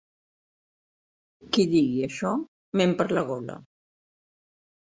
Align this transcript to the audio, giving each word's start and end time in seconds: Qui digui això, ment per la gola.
Qui 1.51 1.67
digui 1.73 2.01
això, 2.07 2.31
ment 2.83 2.97
per 3.03 3.07
la 3.15 3.25
gola. 3.31 3.59